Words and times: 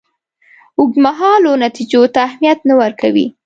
اوږدمهالو 0.79 1.51
نتیجو 1.65 2.01
ته 2.13 2.19
اهمیت 2.27 2.59
نه 2.69 2.75
ورکوي. 2.81 3.27